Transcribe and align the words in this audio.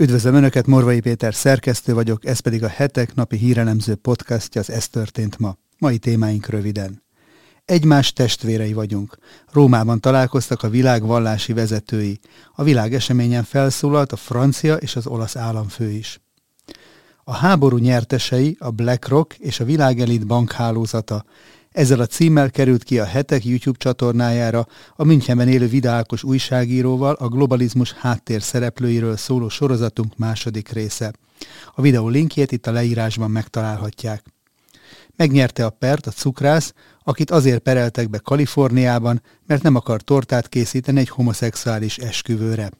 Üdvözlöm 0.00 0.34
Önöket, 0.34 0.66
Morvai 0.66 1.00
Péter 1.00 1.34
szerkesztő 1.34 1.94
vagyok, 1.94 2.24
ez 2.24 2.38
pedig 2.38 2.64
a 2.64 2.68
hetek 2.68 3.14
napi 3.14 3.36
hírelemző 3.36 3.94
podcastja, 3.94 4.60
az 4.60 4.70
Ez 4.70 4.88
történt 4.88 5.38
ma. 5.38 5.56
Mai 5.78 5.98
témáink 5.98 6.46
röviden. 6.46 7.02
Egymás 7.64 8.12
testvérei 8.12 8.72
vagyunk. 8.72 9.18
Rómában 9.52 10.00
találkoztak 10.00 10.62
a 10.62 10.68
világ 10.68 11.02
vallási 11.02 11.52
vezetői. 11.52 12.18
A 12.54 12.62
világ 12.62 12.94
eseményen 12.94 13.44
felszólalt 13.44 14.12
a 14.12 14.16
francia 14.16 14.74
és 14.74 14.96
az 14.96 15.06
olasz 15.06 15.36
államfő 15.36 15.90
is. 15.90 16.20
A 17.24 17.32
háború 17.32 17.76
nyertesei 17.76 18.56
a 18.60 18.70
BlackRock 18.70 19.34
és 19.38 19.60
a 19.60 19.64
világelit 19.64 20.26
bankhálózata. 20.26 21.24
Ezzel 21.70 22.00
a 22.00 22.06
címmel 22.06 22.50
került 22.50 22.84
ki 22.84 22.98
a 22.98 23.04
Hetek 23.04 23.44
YouTube 23.44 23.78
csatornájára 23.78 24.66
a 24.96 25.04
Münchenben 25.04 25.48
élő 25.48 25.68
videákos 25.68 26.22
újságíróval 26.22 27.14
a 27.14 27.28
globalizmus 27.28 27.92
háttér 27.92 28.42
szereplőiről 28.42 29.16
szóló 29.16 29.48
sorozatunk 29.48 30.16
második 30.16 30.68
része. 30.68 31.12
A 31.74 31.82
videó 31.82 32.08
linkjét 32.08 32.52
itt 32.52 32.66
a 32.66 32.72
leírásban 32.72 33.30
megtalálhatják. 33.30 34.24
Megnyerte 35.16 35.64
a 35.64 35.70
pert 35.70 36.06
a 36.06 36.10
cukrász, 36.10 36.74
akit 37.04 37.30
azért 37.30 37.62
pereltek 37.62 38.10
be 38.10 38.18
Kaliforniában, 38.18 39.22
mert 39.46 39.62
nem 39.62 39.74
akar 39.74 40.02
tortát 40.02 40.48
készíteni 40.48 41.00
egy 41.00 41.08
homoszexuális 41.08 41.98
esküvőre. 41.98 42.70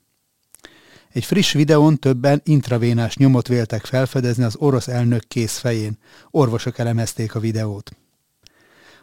Egy 1.13 1.25
friss 1.25 1.53
videón 1.53 1.99
többen 1.99 2.41
intravénás 2.45 3.17
nyomot 3.17 3.49
véltek 3.49 3.85
felfedezni 3.85 4.45
az 4.45 4.57
orosz 4.57 4.89
elnök 4.89 5.23
kész 5.29 5.59
fején. 5.59 5.99
Orvosok 6.31 6.79
elemezték 6.79 7.35
a 7.35 7.41
videót. 7.41 8.00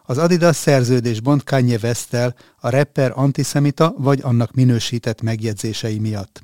Az 0.10 0.18
Adidas 0.18 0.56
szerződésbont 0.56 1.44
Kanye 1.44 1.78
Westtel 1.84 2.36
a 2.60 2.70
rapper 2.70 3.12
antiszemita 3.16 3.94
vagy 3.98 4.20
annak 4.24 4.54
minősített 4.54 5.22
megjegyzései 5.22 6.00
miatt. 6.00 6.42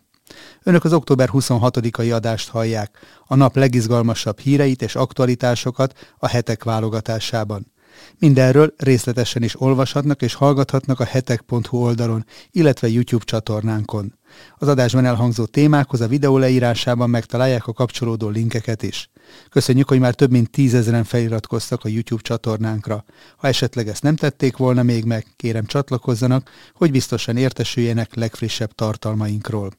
Önök 0.63 0.83
az 0.83 0.93
október 0.93 1.29
26-ai 1.31 2.13
adást 2.13 2.49
hallják, 2.49 2.97
a 3.25 3.35
nap 3.35 3.55
legizgalmasabb 3.55 4.39
híreit 4.39 4.81
és 4.81 4.95
aktualitásokat 4.95 6.15
a 6.17 6.27
hetek 6.27 6.63
válogatásában. 6.63 7.72
Mindenről 8.19 8.73
részletesen 8.77 9.43
is 9.43 9.61
olvashatnak 9.61 10.21
és 10.21 10.33
hallgathatnak 10.33 10.99
a 10.99 11.03
hetek.hu 11.03 11.77
oldalon, 11.77 12.25
illetve 12.51 12.87
YouTube 12.87 13.23
csatornánkon. 13.25 14.13
Az 14.57 14.67
adásban 14.67 15.05
elhangzó 15.05 15.45
témákhoz 15.45 16.01
a 16.01 16.07
videó 16.07 16.37
leírásában 16.37 17.09
megtalálják 17.09 17.67
a 17.67 17.73
kapcsolódó 17.73 18.29
linkeket 18.29 18.83
is. 18.83 19.09
Köszönjük, 19.49 19.87
hogy 19.87 19.99
már 19.99 20.13
több 20.13 20.31
mint 20.31 20.49
tízezeren 20.49 21.03
feliratkoztak 21.03 21.83
a 21.83 21.89
YouTube 21.89 22.21
csatornánkra. 22.21 23.03
Ha 23.37 23.47
esetleg 23.47 23.87
ezt 23.87 24.03
nem 24.03 24.15
tették 24.15 24.57
volna 24.57 24.83
még 24.83 25.03
meg, 25.03 25.25
kérem 25.35 25.65
csatlakozzanak, 25.65 26.49
hogy 26.73 26.91
biztosan 26.91 27.37
értesüljenek 27.37 28.15
legfrissebb 28.15 28.71
tartalmainkról. 28.71 29.71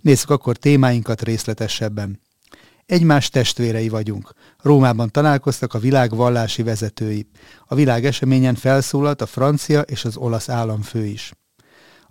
Nézzük 0.00 0.30
akkor 0.30 0.56
témáinkat 0.56 1.22
részletesebben. 1.22 2.20
Egymás 2.86 3.28
testvérei 3.28 3.88
vagyunk. 3.88 4.32
Rómában 4.62 5.10
találkoztak 5.10 5.74
a 5.74 5.78
világ 5.78 6.14
vallási 6.14 6.62
vezetői. 6.62 7.26
A 7.66 7.74
világ 7.74 8.04
eseményen 8.04 8.54
felszólalt 8.54 9.22
a 9.22 9.26
francia 9.26 9.80
és 9.80 10.04
az 10.04 10.16
olasz 10.16 10.48
államfő 10.48 11.04
is. 11.04 11.32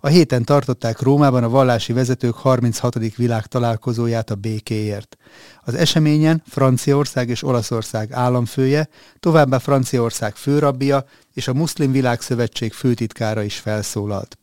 A 0.00 0.08
héten 0.08 0.44
tartották 0.44 1.00
Rómában 1.00 1.42
a 1.42 1.48
vallási 1.48 1.92
vezetők 1.92 2.34
36. 2.34 3.16
világ 3.16 3.46
találkozóját 3.46 4.30
a 4.30 4.34
békéért. 4.34 5.16
Az 5.60 5.74
eseményen 5.74 6.42
Franciaország 6.46 7.28
és 7.28 7.42
Olaszország 7.42 8.12
államfője, 8.12 8.88
továbbá 9.20 9.58
Franciaország 9.58 10.36
főrabbia 10.36 11.04
és 11.32 11.48
a 11.48 11.54
Muszlim 11.54 11.92
Világszövetség 11.92 12.72
főtitkára 12.72 13.42
is 13.42 13.58
felszólalt. 13.58 14.38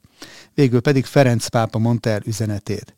Végül 0.54 0.82
pedig 0.82 1.06
Ferenc 1.06 1.48
pápa 1.48 1.78
mondta 1.78 2.10
el 2.10 2.22
üzenetét. 2.26 2.96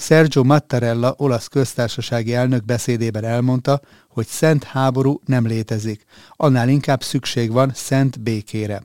Sergio 0.00 0.44
Mattarella, 0.44 1.14
olasz 1.16 1.46
köztársasági 1.46 2.34
elnök 2.34 2.64
beszédében 2.64 3.24
elmondta, 3.24 3.80
hogy 4.08 4.26
szent 4.26 4.64
háború 4.64 5.20
nem 5.24 5.46
létezik, 5.46 6.04
annál 6.36 6.68
inkább 6.68 7.02
szükség 7.02 7.52
van 7.52 7.72
szent 7.74 8.20
békére. 8.20 8.82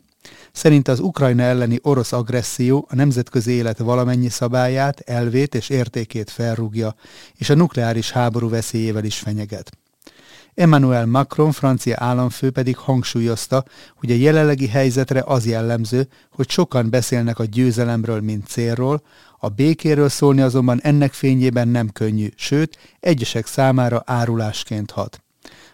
Szerint 0.51 0.87
az 0.87 0.99
Ukrajna 0.99 1.43
elleni 1.43 1.79
orosz 1.81 2.11
agresszió 2.11 2.87
a 2.89 2.95
nemzetközi 2.95 3.51
élet 3.51 3.77
valamennyi 3.77 4.29
szabályát, 4.29 4.99
elvét 4.99 5.55
és 5.55 5.69
értékét 5.69 6.29
felrúgja, 6.29 6.95
és 7.35 7.49
a 7.49 7.55
nukleáris 7.55 8.11
háború 8.11 8.49
veszélyével 8.49 9.03
is 9.03 9.17
fenyeget. 9.17 9.71
Emmanuel 10.55 11.05
Macron, 11.05 11.51
francia 11.51 11.95
államfő 11.99 12.51
pedig 12.51 12.77
hangsúlyozta, 12.77 13.63
hogy 13.95 14.11
a 14.11 14.15
jelenlegi 14.15 14.67
helyzetre 14.67 15.23
az 15.25 15.45
jellemző, 15.45 16.07
hogy 16.31 16.49
sokan 16.49 16.89
beszélnek 16.89 17.39
a 17.39 17.45
győzelemről, 17.45 18.21
mint 18.21 18.47
célról, 18.47 19.01
a 19.39 19.49
békéről 19.49 20.09
szólni 20.09 20.41
azonban 20.41 20.79
ennek 20.81 21.13
fényében 21.13 21.67
nem 21.67 21.89
könnyű, 21.89 22.29
sőt, 22.35 22.77
egyesek 22.99 23.47
számára 23.47 24.03
árulásként 24.05 24.91
hat. 24.91 25.23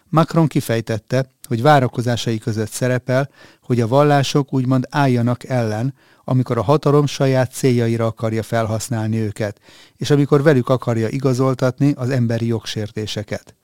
Macron 0.08 0.46
kifejtette, 0.46 1.26
hogy 1.48 1.62
várakozásai 1.62 2.38
között 2.38 2.70
szerepel, 2.70 3.30
hogy 3.62 3.80
a 3.80 3.88
vallások 3.88 4.52
úgymond 4.52 4.86
álljanak 4.90 5.44
ellen, 5.44 5.94
amikor 6.24 6.58
a 6.58 6.62
hatalom 6.62 7.06
saját 7.06 7.52
céljaira 7.52 8.06
akarja 8.06 8.42
felhasználni 8.42 9.18
őket, 9.18 9.60
és 9.96 10.10
amikor 10.10 10.42
velük 10.42 10.68
akarja 10.68 11.08
igazoltatni 11.08 11.92
az 11.96 12.10
emberi 12.10 12.46
jogsértéseket. 12.46 13.54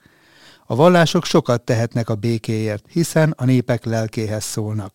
A 0.68 0.74
vallások 0.74 1.24
sokat 1.24 1.62
tehetnek 1.62 2.08
a 2.08 2.14
békéért, 2.14 2.84
hiszen 2.90 3.34
a 3.36 3.44
népek 3.44 3.84
lelkéhez 3.84 4.44
szólnak. 4.44 4.94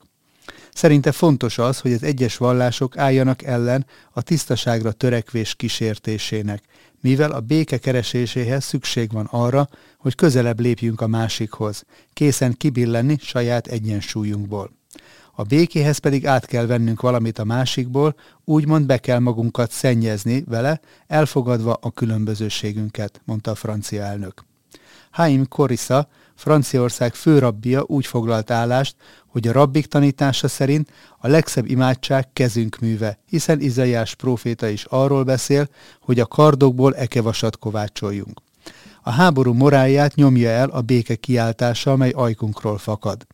Szerinte 0.74 1.12
fontos 1.12 1.58
az, 1.58 1.80
hogy 1.80 1.94
az 1.94 2.04
egyes 2.04 2.38
vallások 2.38 2.98
álljanak 2.98 3.44
ellen 3.44 3.86
a 4.12 4.22
tisztaságra 4.22 4.92
törekvés 4.92 5.56
kísértésének, 5.56 6.64
mivel 7.02 7.32
a 7.32 7.40
béke 7.40 7.78
kereséséhez 7.78 8.64
szükség 8.64 9.12
van 9.12 9.28
arra, 9.32 9.70
hogy 9.98 10.16
közelebb 10.16 10.60
lépjünk 10.60 11.02
a 11.02 11.08
másikhoz, 11.08 11.84
készen 12.14 12.54
kibillenni 12.58 13.18
saját 13.20 13.68
egyensúlyunkból. 13.68 14.72
A 15.36 15.44
békéhez 15.44 15.98
pedig 15.98 16.28
át 16.28 16.46
kell 16.46 16.66
vennünk 16.66 17.02
valamit 17.02 17.40
a 17.40 17.44
másikból, 17.44 18.16
úgymond 18.46 18.86
be 18.86 18.98
kell 18.98 19.20
magunkat 19.20 19.72
szennyezni 19.72 20.44
vele, 20.48 20.80
elfogadva 21.08 21.74
a 21.82 21.92
különbözőségünket, 21.92 23.22
mondta 23.26 23.52
a 23.52 23.56
francia 23.56 24.04
elnök. 24.04 24.50
Haim 25.12 25.48
Korisa, 25.48 26.08
Franciaország 26.36 27.14
főrabbia 27.14 27.84
úgy 27.88 28.06
foglalt 28.06 28.52
állást, 28.52 28.96
hogy 29.28 29.48
a 29.48 29.52
rabbik 29.52 29.86
tanítása 29.86 30.48
szerint 30.48 30.92
a 31.18 31.28
legszebb 31.28 31.70
imádság 31.70 32.34
kezünk 32.34 32.78
műve, 32.80 33.18
hiszen 33.26 33.60
Izaiás 33.60 34.16
próféta 34.16 34.68
is 34.68 34.86
arról 34.86 35.24
beszél, 35.24 35.68
hogy 36.02 36.20
a 36.20 36.26
kardokból 36.26 36.96
ekevasat 36.96 37.58
kovácsoljunk. 37.58 38.42
A 39.04 39.10
háború 39.10 39.54
morálját 39.54 40.16
nyomja 40.16 40.50
el 40.50 40.70
a 40.70 40.82
béke 40.82 41.16
kiáltása, 41.16 41.92
amely 41.92 42.10
ajkunkról 42.10 42.78
fakad. 42.78 43.26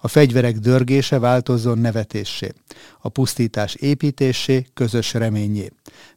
A 0.00 0.08
fegyverek 0.08 0.56
dörgése 0.56 1.18
változzon 1.18 1.78
nevetéssé, 1.78 2.52
a 3.00 3.08
pusztítás 3.08 3.74
építésé, 3.74 4.66
közös 4.74 5.14
reményé. 5.14 5.68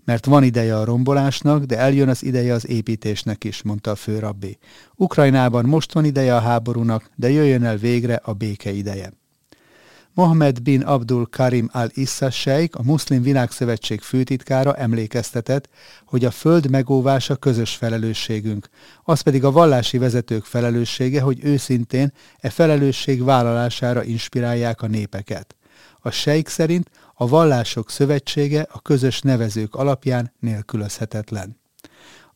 Mert 0.06 0.26
van 0.26 0.44
ideje 0.44 0.78
a 0.78 0.86
rombolásnak, 0.86 1.64
de 1.64 1.78
eljön 1.78 2.10
az 2.10 2.24
ideje 2.24 2.54
az 2.54 2.68
építésnek 2.68 3.44
is, 3.44 3.62
mondta 3.62 3.92
a 3.92 3.96
főrabbi. 3.96 4.58
Ukrajnában 4.96 5.66
most 5.66 5.94
van 5.94 6.06
ideje 6.06 6.36
a 6.36 6.40
háborúnak, 6.40 7.10
de 7.16 7.30
jöjjön 7.30 7.64
el 7.64 7.78
végre 7.78 8.16
a 8.24 8.34
béke 8.34 8.72
ideje. 8.72 9.19
Mohamed 10.20 10.62
bin 10.62 10.82
Abdul 10.82 11.28
Karim 11.30 11.70
al-Issa 11.72 12.30
Sheikh, 12.30 12.80
a 12.80 12.84
Muszlim 12.84 13.22
Világszövetség 13.22 14.02
főtitkára 14.02 14.76
emlékeztetett, 14.76 15.70
hogy 16.06 16.26
a 16.26 16.32
föld 16.32 16.70
megóvása 16.70 17.36
közös 17.36 17.76
felelősségünk, 17.76 18.70
az 19.04 19.22
pedig 19.22 19.44
a 19.44 19.52
vallási 19.52 19.98
vezetők 19.98 20.44
felelőssége, 20.44 21.22
hogy 21.22 21.44
őszintén 21.44 22.14
e 22.40 22.50
felelősség 22.50 23.24
vállalására 23.24 24.04
inspirálják 24.04 24.82
a 24.82 24.88
népeket. 24.88 25.56
A 26.00 26.10
Sheikh 26.10 26.50
szerint 26.50 26.90
a 27.14 27.28
vallások 27.28 27.90
szövetsége 27.90 28.68
a 28.72 28.82
közös 28.82 29.22
nevezők 29.22 29.76
alapján 29.76 30.34
nélkülözhetetlen. 30.40 31.59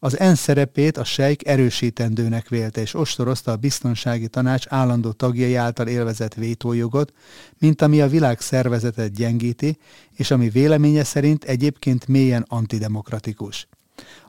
Az 0.03 0.19
ENSZ 0.19 0.39
szerepét 0.39 0.97
a 0.97 1.03
sejk 1.03 1.47
erősítendőnek 1.47 2.49
vélte, 2.49 2.81
és 2.81 2.93
ostorozta 2.93 3.51
a 3.51 3.55
biztonsági 3.55 4.27
tanács 4.27 4.65
állandó 4.69 5.11
tagjai 5.11 5.55
által 5.55 5.87
élvezett 5.87 6.33
vétójogot, 6.33 7.13
mint 7.57 7.81
ami 7.81 8.01
a 8.01 8.07
világ 8.07 8.39
szervezetet 8.39 9.13
gyengíti, 9.13 9.77
és 10.15 10.31
ami 10.31 10.49
véleménye 10.49 11.03
szerint 11.03 11.43
egyébként 11.43 12.07
mélyen 12.07 12.45
antidemokratikus. 12.47 13.67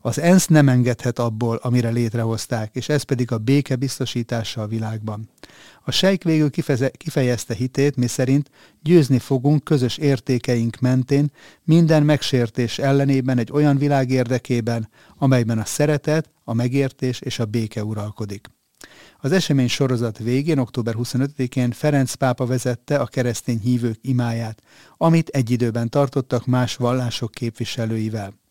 Az 0.01 0.19
ENSZ 0.19 0.47
nem 0.47 0.69
engedhet 0.69 1.19
abból, 1.19 1.57
amire 1.57 1.89
létrehozták, 1.89 2.75
és 2.75 2.89
ez 2.89 3.03
pedig 3.03 3.33
a 3.33 3.39
béke 3.39 3.77
biztosítása 3.77 4.63
a 4.63 4.67
világban. 4.67 5.29
A 5.85 5.91
sejk 5.91 6.23
végül 6.23 6.51
kifejezte 6.97 7.55
hitét, 7.55 7.97
mi 7.97 8.07
szerint 8.07 8.51
győzni 8.83 9.19
fogunk 9.19 9.65
közös 9.65 9.97
értékeink 9.97 10.79
mentén 10.81 11.31
minden 11.65 12.03
megsértés 12.03 12.79
ellenében 12.79 13.39
egy 13.39 13.53
olyan 13.53 13.79
világ 13.79 14.11
érdekében, 14.11 14.89
amelyben 15.19 15.59
a 15.59 15.65
szeretet, 15.65 16.31
a 16.45 16.55
megértés 16.55 17.21
és 17.21 17.39
a 17.39 17.45
béke 17.45 17.85
uralkodik. 17.85 18.49
Az 19.21 19.33
esemény 19.33 19.69
sorozat 19.69 20.19
végén, 20.19 20.59
október 20.59 20.95
25-én 20.99 21.71
Ferenc 21.71 22.15
pápa 22.15 22.47
vezette 22.47 22.97
a 22.97 23.07
keresztény 23.07 23.59
hívők 23.59 23.99
imáját, 24.01 24.63
amit 24.97 25.29
egy 25.29 25.51
időben 25.51 25.89
tartottak 25.89 26.47
más 26.47 26.77
vallások 26.77 27.31
képviselőivel. 27.31 28.44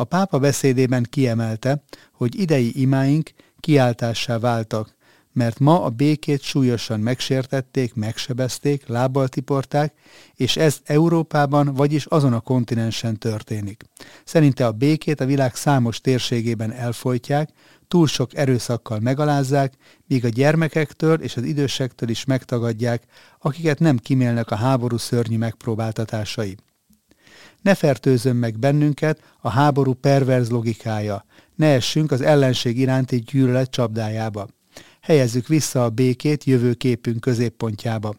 A 0.00 0.04
pápa 0.04 0.38
beszédében 0.38 1.06
kiemelte, 1.10 1.82
hogy 2.12 2.40
idei 2.40 2.80
imáink 2.80 3.30
kiáltássá 3.60 4.38
váltak, 4.38 4.94
mert 5.32 5.58
ma 5.58 5.82
a 5.82 5.88
békét 5.88 6.42
súlyosan 6.42 7.00
megsértették, 7.00 7.94
megsebezték, 7.94 8.86
lábbal 8.86 9.28
tiporták, 9.28 9.94
és 10.34 10.56
ez 10.56 10.78
Európában, 10.84 11.74
vagyis 11.74 12.04
azon 12.04 12.32
a 12.32 12.40
kontinensen 12.40 13.18
történik. 13.18 13.84
Szerinte 14.24 14.66
a 14.66 14.72
békét 14.72 15.20
a 15.20 15.26
világ 15.26 15.54
számos 15.54 16.00
térségében 16.00 16.72
elfolytják, 16.72 17.50
túl 17.88 18.06
sok 18.06 18.36
erőszakkal 18.36 18.98
megalázzák, 18.98 19.72
míg 20.06 20.24
a 20.24 20.28
gyermekektől 20.28 21.22
és 21.22 21.36
az 21.36 21.42
idősektől 21.42 22.08
is 22.08 22.24
megtagadják, 22.24 23.02
akiket 23.38 23.78
nem 23.78 23.96
kimélnek 23.96 24.50
a 24.50 24.56
háború 24.56 24.96
szörnyű 24.96 25.36
megpróbáltatásai. 25.36 26.56
Ne 27.68 27.74
fertőzön 27.74 28.36
meg 28.36 28.58
bennünket 28.58 29.20
a 29.40 29.48
háború 29.48 29.92
perverz 29.92 30.50
logikája, 30.50 31.24
ne 31.54 31.66
essünk 31.66 32.10
az 32.10 32.20
ellenség 32.20 32.78
iránti 32.78 33.16
gyűlölet 33.16 33.70
csapdájába. 33.70 34.48
Helyezzük 35.00 35.46
vissza 35.46 35.84
a 35.84 35.90
békét 35.90 36.44
jövőképünk 36.44 37.20
középpontjába. 37.20 38.14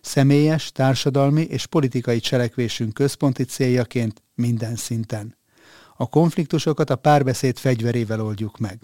Személyes, 0.00 0.72
társadalmi 0.72 1.42
és 1.42 1.66
politikai 1.66 2.20
cselekvésünk 2.20 2.94
központi 2.94 3.44
céljaként 3.44 4.22
minden 4.34 4.76
szinten. 4.76 5.36
A 5.96 6.06
konfliktusokat 6.06 6.90
a 6.90 6.96
párbeszéd 6.96 7.58
fegyverével 7.58 8.20
oldjuk 8.20 8.58
meg. 8.58 8.78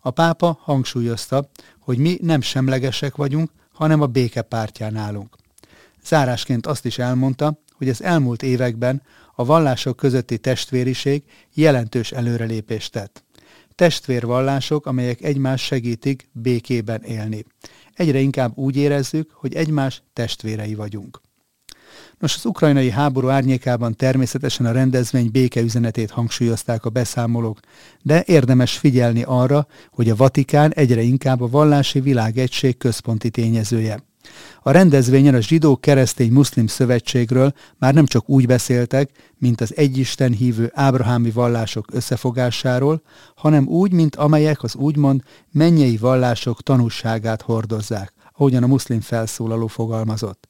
A 0.00 0.10
pápa 0.10 0.58
hangsúlyozta, 0.62 1.48
hogy 1.80 1.98
mi 1.98 2.18
nem 2.22 2.40
semlegesek 2.40 3.16
vagyunk, 3.16 3.50
hanem 3.72 4.00
a 4.00 4.06
béke 4.06 4.42
pártján 4.42 4.96
állunk. 4.96 5.36
Zárásként 6.04 6.66
azt 6.66 6.84
is 6.84 6.98
elmondta, 6.98 7.60
hogy 7.82 7.90
az 7.90 8.02
elmúlt 8.02 8.42
években 8.42 9.02
a 9.34 9.44
vallások 9.44 9.96
közötti 9.96 10.38
testvériség 10.38 11.22
jelentős 11.54 12.12
előrelépést 12.12 12.92
tett. 12.92 13.24
Testvérvallások, 13.74 14.86
amelyek 14.86 15.22
egymás 15.22 15.62
segítik 15.62 16.28
békében 16.32 17.02
élni. 17.02 17.44
Egyre 17.94 18.18
inkább 18.18 18.58
úgy 18.58 18.76
érezzük, 18.76 19.30
hogy 19.30 19.54
egymás 19.54 20.02
testvérei 20.12 20.74
vagyunk. 20.74 21.20
Nos, 22.18 22.36
az 22.36 22.44
ukrajnai 22.44 22.90
háború 22.90 23.28
árnyékában 23.28 23.94
természetesen 23.96 24.66
a 24.66 24.72
rendezvény 24.72 25.30
békeüzenetét 25.30 26.10
hangsúlyozták 26.10 26.84
a 26.84 26.90
beszámolók, 26.90 27.60
de 28.02 28.22
érdemes 28.26 28.78
figyelni 28.78 29.22
arra, 29.22 29.66
hogy 29.90 30.10
a 30.10 30.16
Vatikán 30.16 30.72
egyre 30.72 31.00
inkább 31.00 31.40
a 31.40 31.48
vallási 31.48 32.00
világegység 32.00 32.76
központi 32.76 33.30
tényezője. 33.30 34.11
A 34.62 34.70
rendezvényen 34.70 35.34
a 35.34 35.40
zsidó 35.40 35.76
keresztény 35.76 36.32
muszlim 36.32 36.66
szövetségről 36.66 37.52
már 37.78 37.94
nem 37.94 38.06
csak 38.06 38.28
úgy 38.28 38.46
beszéltek, 38.46 39.10
mint 39.38 39.60
az 39.60 39.76
egyisten 39.76 40.32
hívő 40.32 40.70
ábrahámi 40.74 41.30
vallások 41.30 41.86
összefogásáról, 41.92 43.02
hanem 43.36 43.66
úgy, 43.66 43.92
mint 43.92 44.16
amelyek 44.16 44.62
az 44.62 44.74
úgymond 44.74 45.22
mennyei 45.50 45.96
vallások 45.96 46.62
tanúságát 46.62 47.42
hordozzák, 47.42 48.12
ahogyan 48.32 48.62
a 48.62 48.66
muszlim 48.66 49.00
felszólaló 49.00 49.66
fogalmazott. 49.66 50.48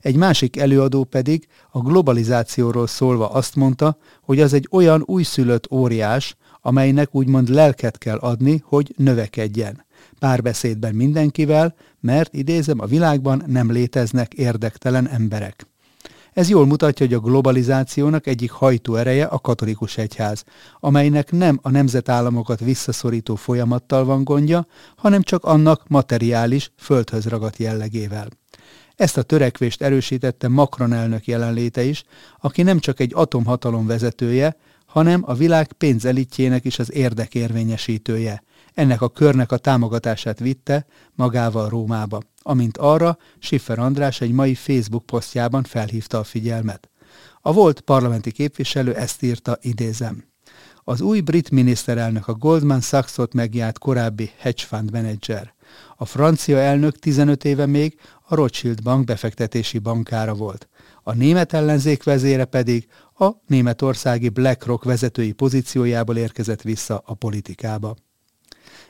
Egy 0.00 0.16
másik 0.16 0.56
előadó 0.56 1.04
pedig 1.04 1.48
a 1.70 1.78
globalizációról 1.78 2.86
szólva 2.86 3.28
azt 3.28 3.54
mondta, 3.54 3.98
hogy 4.22 4.40
az 4.40 4.52
egy 4.52 4.68
olyan 4.70 5.02
újszülött 5.06 5.70
óriás, 5.70 6.36
amelynek 6.68 7.14
úgymond 7.14 7.48
lelket 7.48 7.98
kell 7.98 8.16
adni, 8.16 8.62
hogy 8.64 8.94
növekedjen. 8.96 9.84
Párbeszédben 10.18 10.94
mindenkivel, 10.94 11.74
mert 12.00 12.34
idézem, 12.34 12.80
a 12.80 12.86
világban 12.86 13.42
nem 13.46 13.72
léteznek 13.72 14.34
érdektelen 14.34 15.08
emberek. 15.08 15.66
Ez 16.32 16.48
jól 16.48 16.66
mutatja, 16.66 17.06
hogy 17.06 17.14
a 17.14 17.20
globalizációnak 17.20 18.26
egyik 18.26 18.50
hajtó 18.50 18.94
ereje 18.94 19.24
a 19.24 19.38
katolikus 19.38 19.96
egyház, 19.96 20.44
amelynek 20.80 21.32
nem 21.32 21.58
a 21.62 21.70
nemzetállamokat 21.70 22.60
visszaszorító 22.60 23.34
folyamattal 23.34 24.04
van 24.04 24.24
gondja, 24.24 24.66
hanem 24.96 25.22
csak 25.22 25.44
annak 25.44 25.88
materiális, 25.88 26.72
földhöz 26.76 27.26
ragadt 27.26 27.56
jellegével. 27.56 28.28
Ezt 28.96 29.16
a 29.16 29.22
törekvést 29.22 29.82
erősítette 29.82 30.48
Macron 30.48 30.92
elnök 30.92 31.26
jelenléte 31.26 31.82
is, 31.82 32.04
aki 32.40 32.62
nem 32.62 32.78
csak 32.78 33.00
egy 33.00 33.12
atomhatalom 33.14 33.86
vezetője, 33.86 34.56
hanem 34.88 35.22
a 35.26 35.34
világ 35.34 35.72
pénzelitjének 35.72 36.64
is 36.64 36.78
az 36.78 36.92
érdekérvényesítője. 36.92 38.42
Ennek 38.74 39.02
a 39.02 39.08
körnek 39.08 39.52
a 39.52 39.56
támogatását 39.56 40.38
vitte 40.38 40.86
magával 41.14 41.68
Rómába, 41.68 42.22
amint 42.42 42.76
arra 42.76 43.18
Schiffer 43.38 43.78
András 43.78 44.20
egy 44.20 44.32
mai 44.32 44.54
Facebook 44.54 45.06
posztjában 45.06 45.62
felhívta 45.62 46.18
a 46.18 46.24
figyelmet. 46.24 46.90
A 47.40 47.52
volt 47.52 47.80
parlamenti 47.80 48.30
képviselő 48.30 48.94
ezt 48.94 49.22
írta, 49.22 49.58
idézem. 49.60 50.24
Az 50.84 51.00
új 51.00 51.20
brit 51.20 51.50
miniszterelnök 51.50 52.28
a 52.28 52.32
Goldman 52.32 52.80
Sachs-ot 52.80 53.34
megjárt 53.34 53.78
korábbi 53.78 54.30
hedge 54.38 54.62
fund 54.62 54.90
menedzser. 54.90 55.54
A 55.96 56.04
francia 56.04 56.58
elnök 56.58 56.98
15 56.98 57.44
éve 57.44 57.66
még 57.66 57.98
a 58.28 58.34
Rothschild 58.34 58.82
bank 58.82 59.04
befektetési 59.04 59.78
bankára 59.78 60.34
volt. 60.34 60.68
A 61.02 61.14
német 61.14 61.52
ellenzék 61.52 62.02
vezére 62.02 62.44
pedig 62.44 62.88
a 63.18 63.40
németországi 63.46 64.28
BlackRock 64.28 64.84
vezetői 64.84 65.32
pozíciójából 65.32 66.16
érkezett 66.16 66.62
vissza 66.62 67.02
a 67.06 67.14
politikába. 67.14 67.96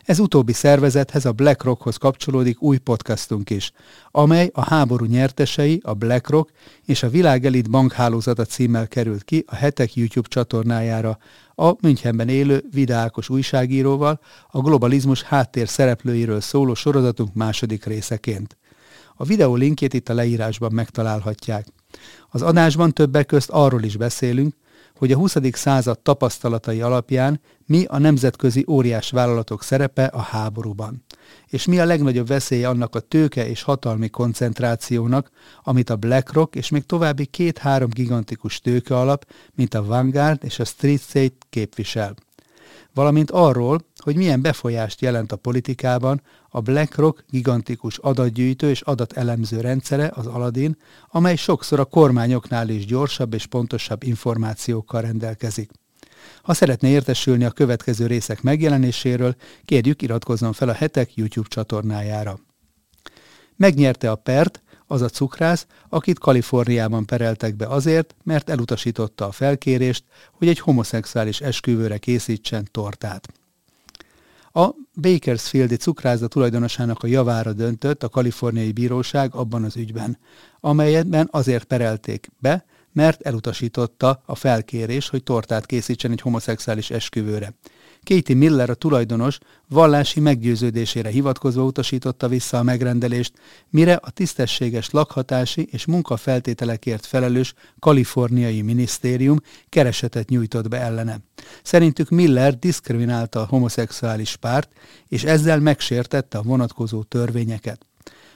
Ez 0.04 0.18
utóbbi 0.18 0.52
szervezethez, 0.52 1.24
a 1.24 1.32
BlackRockhoz 1.32 1.96
kapcsolódik 1.96 2.62
új 2.62 2.78
podcastunk 2.78 3.50
is, 3.50 3.72
amely 4.10 4.50
a 4.52 4.64
háború 4.64 5.04
nyertesei, 5.04 5.80
a 5.84 5.94
BlackRock 5.94 6.50
és 6.84 7.02
a 7.02 7.08
világelit 7.08 7.70
bankhálózata 7.70 8.44
címmel 8.44 8.88
került 8.88 9.24
ki 9.24 9.44
a 9.46 9.54
hetek 9.54 9.94
YouTube 9.94 10.28
csatornájára, 10.28 11.18
a 11.54 11.72
Münchenben 11.80 12.28
élő 12.28 12.64
videákos 12.70 13.28
újságíróval, 13.28 14.20
a 14.50 14.60
globalizmus 14.60 15.22
háttér 15.22 15.68
szereplőiről 15.68 16.40
szóló 16.40 16.74
sorozatunk 16.74 17.34
második 17.34 17.84
részeként. 17.84 18.56
A 19.14 19.24
videó 19.24 19.54
linkjét 19.54 19.94
itt 19.94 20.08
a 20.08 20.14
leírásban 20.14 20.72
megtalálhatják. 20.72 21.66
Az 22.28 22.42
adásban 22.42 22.92
többek 22.92 23.26
közt 23.26 23.50
arról 23.50 23.82
is 23.82 23.96
beszélünk, 23.96 24.54
hogy 24.98 25.12
a 25.12 25.16
20. 25.16 25.36
század 25.52 25.98
tapasztalatai 25.98 26.80
alapján 26.80 27.40
mi 27.66 27.84
a 27.84 27.98
nemzetközi 27.98 28.64
óriás 28.68 29.10
vállalatok 29.10 29.62
szerepe 29.62 30.04
a 30.04 30.20
háborúban, 30.20 31.04
és 31.46 31.66
mi 31.66 31.78
a 31.78 31.84
legnagyobb 31.84 32.26
veszélye 32.26 32.68
annak 32.68 32.94
a 32.94 33.00
tőke 33.00 33.48
és 33.48 33.62
hatalmi 33.62 34.08
koncentrációnak, 34.08 35.30
amit 35.62 35.90
a 35.90 35.96
BlackRock 35.96 36.54
és 36.54 36.68
még 36.68 36.86
további 36.86 37.26
két-három 37.26 37.88
gigantikus 37.90 38.60
tőke 38.60 38.96
alap, 38.96 39.26
mint 39.54 39.74
a 39.74 39.84
Vanguard 39.84 40.44
és 40.44 40.58
a 40.58 40.64
Street 40.64 41.00
State 41.00 41.36
képvisel 41.50 42.14
valamint 42.94 43.30
arról, 43.30 43.80
hogy 43.96 44.16
milyen 44.16 44.42
befolyást 44.42 45.00
jelent 45.00 45.32
a 45.32 45.36
politikában 45.36 46.22
a 46.48 46.60
BlackRock 46.60 47.24
gigantikus 47.30 47.98
adatgyűjtő 47.98 48.70
és 48.70 48.80
adatelemző 48.80 49.60
rendszere, 49.60 50.12
az 50.14 50.26
Aladdin, 50.26 50.76
amely 51.08 51.36
sokszor 51.36 51.80
a 51.80 51.84
kormányoknál 51.84 52.68
is 52.68 52.86
gyorsabb 52.86 53.34
és 53.34 53.46
pontosabb 53.46 54.02
információkkal 54.02 55.00
rendelkezik. 55.00 55.70
Ha 56.42 56.54
szeretné 56.54 56.90
értesülni 56.90 57.44
a 57.44 57.50
következő 57.50 58.06
részek 58.06 58.42
megjelenéséről, 58.42 59.34
kérjük 59.64 60.02
iratkozzon 60.02 60.52
fel 60.52 60.68
a 60.68 60.72
hetek 60.72 61.14
YouTube 61.14 61.48
csatornájára. 61.48 62.38
Megnyerte 63.56 64.10
a 64.10 64.14
pert, 64.14 64.62
az 64.88 65.02
a 65.02 65.08
cukrász, 65.08 65.66
akit 65.88 66.18
Kaliforniában 66.18 67.06
pereltek 67.06 67.56
be 67.56 67.66
azért, 67.66 68.14
mert 68.24 68.50
elutasította 68.50 69.26
a 69.26 69.32
felkérést, 69.32 70.04
hogy 70.32 70.48
egy 70.48 70.58
homoszexuális 70.58 71.40
esküvőre 71.40 71.98
készítsen 71.98 72.68
tortát. 72.70 73.28
A 74.52 74.68
Bakersfieldi 75.00 75.76
cukrászda 75.76 76.28
tulajdonosának 76.28 77.02
a 77.02 77.06
javára 77.06 77.52
döntött 77.52 78.02
a 78.02 78.08
kaliforniai 78.08 78.72
bíróság 78.72 79.34
abban 79.34 79.64
az 79.64 79.76
ügyben, 79.76 80.18
amelyetben 80.60 81.28
azért 81.30 81.64
perelték 81.64 82.28
be, 82.40 82.64
mert 82.92 83.20
elutasította 83.20 84.22
a 84.26 84.34
felkérés, 84.34 85.08
hogy 85.08 85.22
tortát 85.22 85.66
készítsen 85.66 86.10
egy 86.10 86.20
homoszexuális 86.20 86.90
esküvőre. 86.90 87.52
Katie 88.08 88.36
Miller, 88.36 88.70
a 88.70 88.74
tulajdonos, 88.74 89.38
vallási 89.68 90.20
meggyőződésére 90.20 91.08
hivatkozva 91.08 91.64
utasította 91.64 92.28
vissza 92.28 92.58
a 92.58 92.62
megrendelést, 92.62 93.32
mire 93.70 93.94
a 93.94 94.10
tisztességes 94.10 94.90
lakhatási 94.90 95.68
és 95.70 95.86
munkafeltételekért 95.86 97.06
felelős 97.06 97.54
kaliforniai 97.78 98.62
minisztérium 98.62 99.38
keresetet 99.68 100.28
nyújtott 100.28 100.68
be 100.68 100.80
ellene. 100.80 101.18
Szerintük 101.62 102.08
Miller 102.08 102.58
diszkriminálta 102.58 103.40
a 103.40 103.46
homoszexuális 103.46 104.36
párt, 104.36 104.70
és 105.08 105.24
ezzel 105.24 105.60
megsértette 105.60 106.38
a 106.38 106.42
vonatkozó 106.42 107.02
törvényeket. 107.02 107.86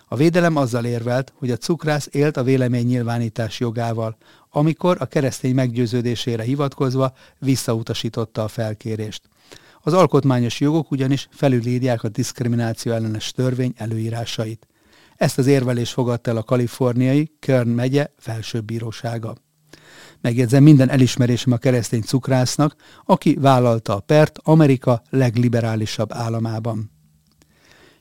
A 0.08 0.16
védelem 0.16 0.56
azzal 0.56 0.84
érvelt, 0.84 1.32
hogy 1.36 1.50
a 1.50 1.56
cukrász 1.56 2.08
élt 2.10 2.36
a 2.36 2.42
véleménynyilvánítás 2.42 3.60
jogával, 3.60 4.16
amikor 4.50 4.96
a 5.00 5.06
keresztény 5.06 5.54
meggyőződésére 5.54 6.42
hivatkozva 6.42 7.12
visszautasította 7.38 8.42
a 8.42 8.48
felkérést. 8.48 9.30
Az 9.84 9.92
alkotmányos 9.92 10.60
jogok 10.60 10.90
ugyanis 10.90 11.28
felülírják 11.30 12.02
a 12.02 12.08
diszkrimináció 12.08 12.92
ellenes 12.92 13.32
törvény 13.32 13.72
előírásait. 13.76 14.66
Ezt 15.16 15.38
az 15.38 15.46
érvelést 15.46 15.92
fogadta 15.92 16.30
el 16.30 16.36
a 16.36 16.42
kaliforniai 16.42 17.32
Kern 17.38 17.68
megye 17.68 18.06
felsőbb 18.18 18.64
bírósága. 18.64 19.34
Megjegyzem 20.20 20.62
minden 20.62 20.90
elismerésem 20.90 21.52
a 21.52 21.56
keresztény 21.56 22.02
cukrásznak, 22.02 22.74
aki 23.04 23.36
vállalta 23.40 23.96
a 23.96 24.00
pert 24.00 24.38
Amerika 24.42 25.02
legliberálisabb 25.10 26.12
államában. 26.12 26.90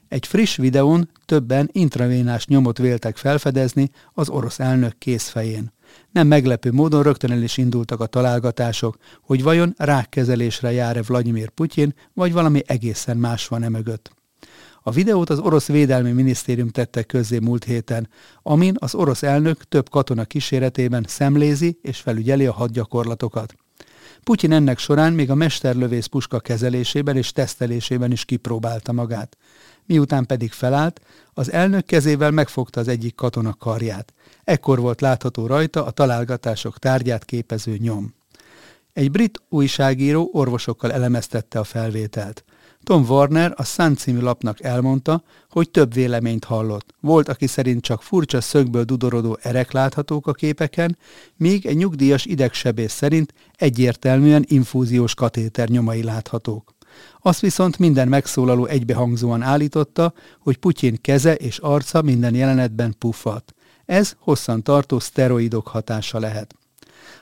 Egy 0.07 0.27
friss 0.27 0.57
videón 0.57 1.09
többen 1.25 1.69
intravénás 1.71 2.45
nyomot 2.45 2.77
véltek 2.77 3.17
felfedezni 3.17 3.89
az 4.13 4.29
orosz 4.29 4.59
elnök 4.59 4.97
készfején. 4.97 5.71
Nem 6.11 6.27
meglepő 6.27 6.71
módon 6.71 7.03
rögtön 7.03 7.31
el 7.31 7.41
is 7.41 7.57
indultak 7.57 7.99
a 7.99 8.05
találgatások, 8.05 8.97
hogy 9.21 9.43
vajon 9.43 9.73
rákkezelésre 9.77 10.71
jár-e 10.71 11.01
Vladimir 11.01 11.49
Putyin, 11.49 11.93
vagy 12.13 12.33
valami 12.33 12.61
egészen 12.65 13.17
más 13.17 13.47
van 13.47 13.63
e 13.63 13.69
mögött. 13.69 14.11
A 14.83 14.91
videót 14.91 15.29
az 15.29 15.39
orosz 15.39 15.67
védelmi 15.67 16.11
minisztérium 16.11 16.69
tette 16.69 17.03
közzé 17.03 17.39
múlt 17.39 17.63
héten, 17.63 18.09
amin 18.43 18.75
az 18.79 18.95
orosz 18.95 19.23
elnök 19.23 19.63
több 19.63 19.89
katona 19.89 20.25
kíséretében 20.25 21.05
szemlézi 21.07 21.79
és 21.81 21.99
felügyeli 21.99 22.45
a 22.45 22.53
hadgyakorlatokat. 22.53 23.55
Putyin 24.23 24.51
ennek 24.51 24.77
során 24.77 25.13
még 25.13 25.29
a 25.29 25.35
mesterlövész 25.35 26.05
puska 26.05 26.39
kezelésében 26.39 27.17
és 27.17 27.31
tesztelésében 27.31 28.11
is 28.11 28.25
kipróbálta 28.25 28.91
magát. 28.91 29.37
Miután 29.85 30.25
pedig 30.25 30.51
felállt, 30.51 31.01
az 31.33 31.51
elnök 31.51 31.85
kezével 31.85 32.31
megfogta 32.31 32.79
az 32.79 32.87
egyik 32.87 33.15
katona 33.15 33.53
karját. 33.53 34.13
Ekkor 34.43 34.79
volt 34.79 35.01
látható 35.01 35.45
rajta 35.45 35.85
a 35.85 35.91
találgatások 35.91 36.79
tárgyát 36.79 37.25
képező 37.25 37.77
nyom. 37.77 38.13
Egy 38.93 39.11
brit 39.11 39.41
újságíró 39.49 40.29
orvosokkal 40.33 40.91
elemeztette 40.91 41.59
a 41.59 41.63
felvételt. 41.63 42.43
Tom 42.83 43.05
Warner 43.09 43.53
a 43.55 43.63
Sun 43.63 43.95
című 43.95 44.19
lapnak 44.19 44.63
elmondta, 44.63 45.23
hogy 45.49 45.69
több 45.69 45.93
véleményt 45.93 46.43
hallott. 46.43 46.93
Volt, 46.99 47.29
aki 47.29 47.47
szerint 47.47 47.81
csak 47.81 48.03
furcsa 48.03 48.41
szögből 48.41 48.83
dudorodó 48.83 49.37
erek 49.41 49.71
láthatók 49.71 50.27
a 50.27 50.33
képeken, 50.33 50.97
míg 51.35 51.65
egy 51.65 51.77
nyugdíjas 51.77 52.25
idegsebész 52.25 52.93
szerint 52.93 53.33
egyértelműen 53.55 54.45
infúziós 54.47 55.13
katéter 55.13 55.69
nyomai 55.69 56.03
láthatók. 56.03 56.70
Azt 57.21 57.39
viszont 57.39 57.77
minden 57.77 58.07
megszólaló 58.07 58.65
egybehangzóan 58.65 59.41
állította, 59.41 60.13
hogy 60.39 60.57
Putyin 60.57 60.97
keze 61.01 61.35
és 61.35 61.57
arca 61.57 62.01
minden 62.01 62.35
jelenetben 62.35 62.95
puffat. 62.97 63.53
Ez 63.85 64.15
hosszan 64.19 64.63
tartó 64.63 64.99
szteroidok 64.99 65.67
hatása 65.67 66.19
lehet. 66.19 66.55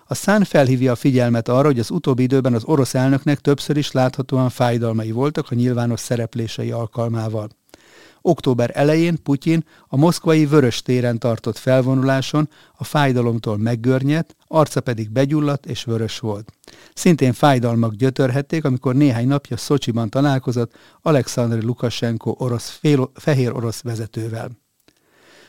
A 0.06 0.16
szán 0.16 0.44
felhívja 0.44 0.92
a 0.92 0.96
figyelmet 0.96 1.48
arra, 1.48 1.68
hogy 1.68 1.80
az 1.80 1.92
utóbbi 1.92 2.24
időben 2.24 2.54
az 2.54 2.64
orosz 2.64 2.94
elnöknek 2.94 3.40
többször 3.40 3.78
is 3.78 3.92
láthatóan 3.92 4.50
fájdalmai 4.50 5.12
voltak 5.12 5.52
a 5.52 5.56
nyilvános 5.56 6.00
szereplései 6.00 6.72
alkalmával. 6.72 7.50
Október 8.22 8.72
elején 8.74 9.24
Putyin 9.24 9.64
a 9.88 9.98
moszkvai 9.98 10.46
Vörös 10.46 10.82
téren 10.82 11.20
tartott 11.20 11.58
felvonuláson 11.58 12.50
a 12.78 12.84
fájdalomtól 12.84 13.58
meggörnyedt, 13.58 14.36
arca 14.48 14.82
pedig 14.82 15.10
begyulladt 15.10 15.66
és 15.66 15.84
vörös 15.84 16.20
volt. 16.20 16.54
Szintén 16.94 17.34
fájdalmak 17.34 17.94
gyötörhették, 17.94 18.64
amikor 18.64 18.96
néhány 18.96 19.28
napja 19.28 19.58
Szocsiban 19.58 20.10
találkozott 20.10 20.76
Alexander 21.02 21.64
Lukashenko 21.64 22.36
orosz, 22.38 22.70
fél, 22.70 23.12
fehér 23.14 23.54
orosz 23.54 23.82
vezetővel. 23.82 24.50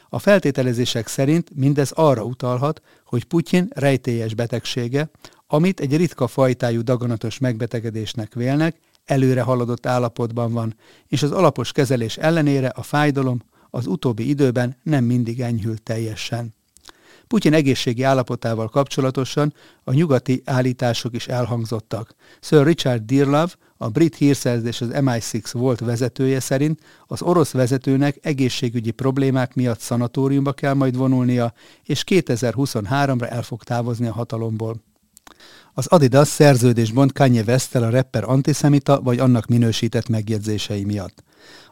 A 0.08 0.18
feltételezések 0.18 1.06
szerint 1.06 1.50
mindez 1.54 1.90
arra 1.90 2.22
utalhat, 2.22 2.82
hogy 3.04 3.24
Putyin 3.24 3.68
rejtélyes 3.74 4.34
betegsége, 4.34 5.10
amit 5.46 5.80
egy 5.80 5.96
ritka 5.96 6.26
fajtájú 6.26 6.82
daganatos 6.82 7.38
megbetegedésnek 7.38 8.34
vélnek, 8.34 8.76
előre 9.11 9.43
haladott 9.43 9.87
állapotban 9.87 10.52
van, 10.52 10.75
és 11.07 11.23
az 11.23 11.33
alapos 11.33 11.73
kezelés 11.73 12.17
ellenére 12.17 12.69
a 12.69 12.83
fájdalom 12.83 13.43
az 13.71 13.87
utóbbi 13.87 14.29
időben 14.29 14.76
nem 14.83 15.05
mindig 15.05 15.40
enyhült 15.40 15.83
teljesen. 15.83 16.55
Putyin 17.26 17.52
egészségi 17.52 18.02
állapotával 18.02 18.69
kapcsolatosan 18.69 19.55
a 19.85 19.93
nyugati 19.93 20.43
állítások 20.45 21.14
is 21.14 21.29
elhangzottak. 21.29 22.14
Sir 22.40 22.62
Richard 22.62 23.02
Dearlove, 23.02 23.52
a 23.76 23.88
brit 23.88 24.17
hírszerzés 24.17 24.81
az 24.81 24.88
MI6 24.93 25.50
volt 25.52 25.81
vezetője 25.81 26.40
szerint 26.40 26.81
az 27.07 27.23
orosz 27.23 27.50
vezetőnek 27.50 28.19
egészségügyi 28.23 28.90
problémák 28.90 29.55
miatt 29.55 29.81
szanatóriumba 29.81 30.52
kell 30.52 30.75
majd 30.75 30.97
vonulnia, 30.97 31.52
és 31.83 32.05
2023-ra 32.07 33.31
el 33.31 33.43
fog 33.43 33.62
távozni 33.62 34.07
a 34.07 34.12
hatalomból. 34.12 34.81
Az 35.75 35.87
Adidas 35.87 36.28
szerződés 36.28 36.92
bont 36.92 37.12
Kanye 37.12 37.42
west 37.46 37.75
a 37.75 37.90
rapper 37.90 38.25
antiszemita 38.25 39.00
vagy 39.00 39.18
annak 39.18 39.46
minősített 39.46 40.08
megjegyzései 40.08 40.84
miatt. 40.84 41.22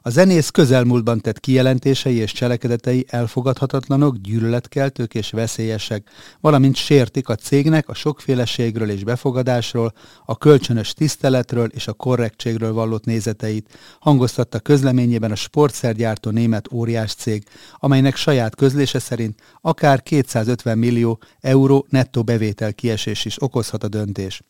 A 0.03 0.11
zenész 0.11 0.49
közelmúltban 0.49 1.21
tett 1.21 1.41
kijelentései 1.41 2.17
és 2.17 2.33
cselekedetei 2.33 3.05
elfogadhatatlanok, 3.09 4.17
gyűlöletkeltők 4.17 5.15
és 5.15 5.31
veszélyesek, 5.31 6.11
valamint 6.41 6.77
sértik 6.77 7.29
a 7.29 7.35
cégnek 7.35 7.89
a 7.89 7.95
sokféleségről 7.95 8.91
és 8.91 9.05
befogadásról, 9.05 9.93
a 10.25 10.39
kölcsönös 10.39 10.93
tiszteletről 10.93 11.67
és 11.67 11.87
a 11.89 11.93
korrektségről 11.93 12.73
vallott 12.73 13.05
nézeteit, 13.05 13.79
hangoztatta 14.01 14.59
közleményében 14.59 15.31
a 15.31 15.35
sportszergyártó 15.35 16.31
német 16.31 16.73
óriás 16.73 17.15
cég, 17.15 17.45
amelynek 17.77 18.17
saját 18.17 18.55
közlése 18.55 18.99
szerint 18.99 19.41
akár 19.61 20.03
250 20.03 20.79
millió 20.79 21.19
euró 21.41 21.87
nettó 21.89 22.23
bevétel 22.23 22.75
kiesés 22.75 23.25
is 23.25 23.43
okozhat 23.43 23.85
a 23.85 23.89
döntés. 23.89 24.43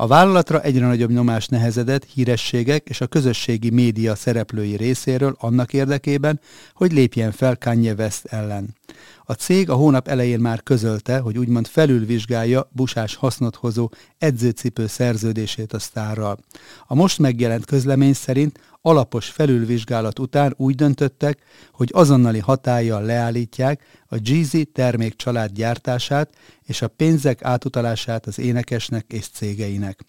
A 0.00 0.06
vállalatra 0.06 0.60
egyre 0.60 0.86
nagyobb 0.86 1.10
nyomás 1.10 1.46
nehezedett 1.46 2.04
hírességek 2.04 2.88
és 2.88 3.00
a 3.00 3.06
közösségi 3.06 3.70
média 3.70 4.14
szereplői 4.14 4.76
részéről 4.76 5.36
annak 5.38 5.72
érdekében, 5.72 6.40
hogy 6.74 6.92
lépjen 6.92 7.32
fel 7.32 7.56
Kanye 7.56 7.92
West 7.92 8.24
ellen. 8.24 8.76
A 9.24 9.32
cég 9.32 9.70
a 9.70 9.74
hónap 9.74 10.08
elején 10.08 10.40
már 10.40 10.62
közölte, 10.62 11.18
hogy 11.18 11.38
úgymond 11.38 11.66
felülvizsgálja 11.66 12.68
busás 12.72 13.14
hasznot 13.14 13.56
hozó 13.56 13.90
edzőcipő 14.18 14.86
szerződését 14.86 15.72
a 15.72 15.78
sztárral. 15.78 16.38
A 16.86 16.94
most 16.94 17.18
megjelent 17.18 17.64
közlemény 17.64 18.14
szerint 18.14 18.60
alapos 18.80 19.26
felülvizsgálat 19.26 20.18
után 20.18 20.54
úgy 20.56 20.74
döntöttek, 20.74 21.42
hogy 21.72 21.90
azonnali 21.92 22.38
hatállyal 22.38 23.02
leállítják 23.02 23.84
a 24.06 24.16
Jeezy 24.22 24.64
termékcsalád 24.64 25.52
gyártását 25.52 26.34
és 26.62 26.82
a 26.82 26.88
pénzek 26.88 27.44
átutalását 27.44 28.26
az 28.26 28.38
énekesnek 28.38 29.04
és 29.08 29.28
cégeinek. 29.28 30.04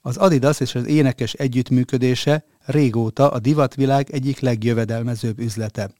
Az 0.00 0.16
Adidas 0.16 0.60
és 0.60 0.74
az 0.74 0.86
énekes 0.86 1.32
együttműködése 1.32 2.44
régóta 2.64 3.30
a 3.30 3.38
divatvilág 3.38 4.10
egyik 4.10 4.40
legjövedelmezőbb 4.40 5.38
üzlete. 5.38 5.90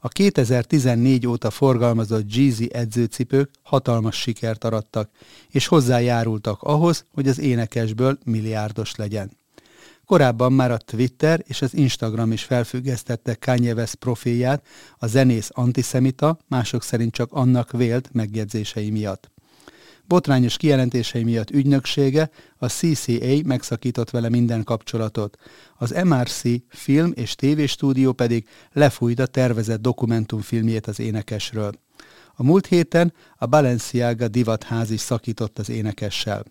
A 0.00 0.08
2014 0.08 1.26
óta 1.26 1.50
forgalmazott 1.50 2.34
Jeezy 2.34 2.68
edzőcipők 2.72 3.50
hatalmas 3.62 4.20
sikert 4.20 4.64
arattak, 4.64 5.10
és 5.48 5.66
hozzájárultak 5.66 6.62
ahhoz, 6.62 7.04
hogy 7.12 7.28
az 7.28 7.38
énekesből 7.38 8.18
milliárdos 8.24 8.94
legyen. 8.94 9.37
Korábban 10.08 10.52
már 10.52 10.70
a 10.70 10.76
Twitter 10.76 11.44
és 11.46 11.62
az 11.62 11.74
Instagram 11.74 12.32
is 12.32 12.42
felfüggesztette 12.44 13.34
Kanye 13.34 13.74
West 13.74 13.94
profilját 13.94 14.66
a 14.98 15.06
zenész 15.06 15.50
antiszemita, 15.52 16.38
mások 16.46 16.82
szerint 16.82 17.12
csak 17.12 17.32
annak 17.32 17.72
vélt 17.72 18.08
megjegyzései 18.12 18.90
miatt. 18.90 19.30
Botrányos 20.06 20.56
kijelentései 20.56 21.22
miatt 21.22 21.50
ügynöksége, 21.50 22.30
a 22.58 22.68
CCA 22.68 23.34
megszakított 23.44 24.10
vele 24.10 24.28
minden 24.28 24.64
kapcsolatot. 24.64 25.36
Az 25.76 25.90
MRC 26.04 26.42
film 26.68 27.12
és 27.14 27.34
tévéstúdió 27.34 28.12
pedig 28.12 28.48
lefújta 28.72 29.26
tervezett 29.26 29.80
dokumentumfilmjét 29.80 30.86
az 30.86 31.00
énekesről. 31.00 31.72
A 32.34 32.42
múlt 32.42 32.66
héten 32.66 33.12
a 33.36 33.46
Balenciaga 33.46 34.28
divatház 34.28 34.90
is 34.90 35.00
szakított 35.00 35.58
az 35.58 35.68
énekessel. 35.68 36.44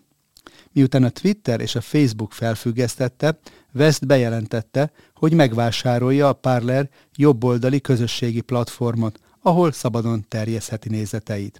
Miután 0.72 1.02
a 1.02 1.08
Twitter 1.08 1.60
és 1.60 1.74
a 1.74 1.80
Facebook 1.80 2.32
felfüggesztette, 2.32 3.38
West 3.74 4.06
bejelentette, 4.06 4.92
hogy 5.14 5.32
megvásárolja 5.32 6.28
a 6.28 6.32
Parler 6.32 6.88
jobboldali 7.16 7.80
közösségi 7.80 8.40
platformot, 8.40 9.20
ahol 9.42 9.72
szabadon 9.72 10.24
terjeszheti 10.28 10.88
nézeteit. 10.88 11.58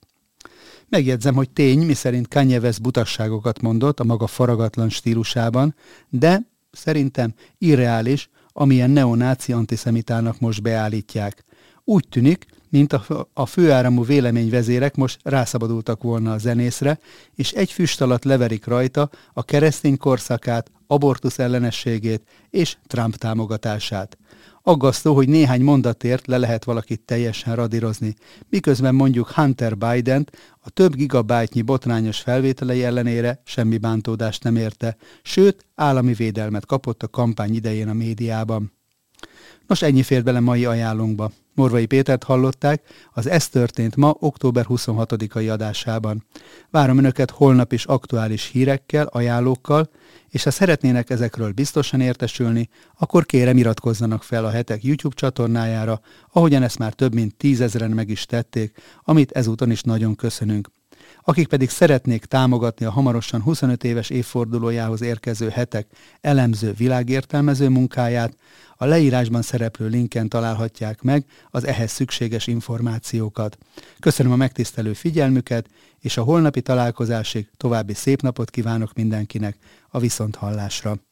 Megjegyzem, 0.88 1.34
hogy 1.34 1.50
tény, 1.50 1.86
miszerint 1.86 2.28
Kanye 2.28 2.58
West 2.58 2.82
butasságokat 2.82 3.60
mondott 3.60 4.00
a 4.00 4.04
maga 4.04 4.26
faragatlan 4.26 4.88
stílusában, 4.88 5.74
de 6.08 6.46
szerintem 6.70 7.34
irreális, 7.58 8.30
amilyen 8.52 8.90
neonáci 8.90 9.52
antiszemitának 9.52 10.40
most 10.40 10.62
beállítják. 10.62 11.44
Úgy 11.84 12.04
tűnik, 12.08 12.46
mint 12.70 12.92
a, 13.32 13.46
főáramú 13.46 14.04
véleményvezérek 14.04 14.96
most 14.96 15.18
rászabadultak 15.22 16.02
volna 16.02 16.32
a 16.32 16.38
zenészre, 16.38 16.98
és 17.34 17.52
egy 17.52 17.72
füst 17.72 18.00
alatt 18.00 18.24
leverik 18.24 18.66
rajta 18.66 19.10
a 19.32 19.42
keresztény 19.42 19.96
korszakát, 19.96 20.70
abortusz 20.86 21.38
ellenességét 21.38 22.22
és 22.50 22.76
Trump 22.86 23.16
támogatását. 23.16 24.18
Aggasztó, 24.62 25.14
hogy 25.14 25.28
néhány 25.28 25.62
mondatért 25.62 26.26
le 26.26 26.38
lehet 26.38 26.64
valakit 26.64 27.00
teljesen 27.00 27.54
radírozni, 27.54 28.14
miközben 28.48 28.94
mondjuk 28.94 29.30
Hunter 29.30 29.76
biden 29.76 30.28
a 30.60 30.70
több 30.70 30.94
gigabájtnyi 30.94 31.62
botrányos 31.62 32.20
felvételei 32.20 32.84
ellenére 32.84 33.42
semmi 33.44 33.78
bántódást 33.78 34.42
nem 34.42 34.56
érte, 34.56 34.96
sőt, 35.22 35.66
állami 35.74 36.12
védelmet 36.12 36.66
kapott 36.66 37.02
a 37.02 37.08
kampány 37.08 37.54
idején 37.54 37.88
a 37.88 37.92
médiában. 37.92 38.72
Nos, 39.66 39.82
ennyi 39.82 40.02
fér 40.02 40.22
bele 40.22 40.40
mai 40.40 40.64
ajánlónkba. 40.64 41.32
Morvai 41.58 41.86
Pétert 41.86 42.24
hallották 42.24 42.82
az 43.12 43.26
Ez 43.26 43.48
történt 43.48 43.96
ma 43.96 44.16
október 44.18 44.66
26-ai 44.68 45.52
adásában. 45.52 46.24
Várom 46.70 46.98
Önöket 46.98 47.30
holnap 47.30 47.72
is 47.72 47.84
aktuális 47.84 48.44
hírekkel, 48.44 49.06
ajánlókkal, 49.06 49.90
és 50.28 50.44
ha 50.44 50.50
szeretnének 50.50 51.10
ezekről 51.10 51.52
biztosan 51.52 52.00
értesülni, 52.00 52.68
akkor 52.98 53.26
kérem 53.26 53.56
iratkozzanak 53.56 54.22
fel 54.22 54.44
a 54.44 54.50
hetek 54.50 54.84
YouTube 54.84 55.14
csatornájára, 55.14 56.00
ahogyan 56.32 56.62
ezt 56.62 56.78
már 56.78 56.92
több 56.92 57.14
mint 57.14 57.36
tízezeren 57.36 57.90
meg 57.90 58.08
is 58.08 58.26
tették, 58.26 58.76
amit 59.02 59.32
ezúton 59.32 59.70
is 59.70 59.82
nagyon 59.82 60.14
köszönünk. 60.14 60.68
Akik 61.22 61.48
pedig 61.48 61.70
szeretnék 61.70 62.24
támogatni 62.24 62.86
a 62.86 62.90
hamarosan 62.90 63.42
25 63.42 63.84
éves 63.84 64.10
évfordulójához 64.10 65.02
érkező 65.02 65.48
hetek 65.48 65.86
elemző 66.20 66.72
világértelmező 66.72 67.68
munkáját, 67.68 68.36
a 68.80 68.84
leírásban 68.84 69.42
szereplő 69.42 69.88
linken 69.88 70.28
találhatják 70.28 71.02
meg 71.02 71.24
az 71.50 71.66
ehhez 71.66 71.90
szükséges 71.90 72.46
információkat. 72.46 73.58
Köszönöm 74.00 74.32
a 74.32 74.36
megtisztelő 74.36 74.92
figyelmüket, 74.92 75.68
és 75.98 76.16
a 76.16 76.22
holnapi 76.22 76.62
találkozásig 76.62 77.50
további 77.56 77.94
szép 77.94 78.22
napot 78.22 78.50
kívánok 78.50 78.92
mindenkinek 78.92 79.56
a 79.88 79.98
viszonthallásra. 79.98 81.07